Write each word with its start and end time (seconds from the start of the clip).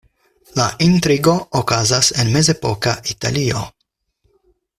La 0.59 0.63
intrigo 0.85 1.33
okazas 1.59 2.11
en 2.25 2.33
mezepoka 2.39 2.95
Italio. 3.15 3.63